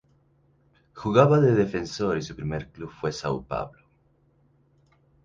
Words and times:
Jugaba 0.95 1.39
de 1.39 1.51
defensor 1.53 2.17
y 2.17 2.23
su 2.23 2.35
primer 2.35 2.71
club 2.71 2.89
fue 2.91 3.11
el 3.11 3.15
São 3.15 3.45
Paulo. 3.45 3.87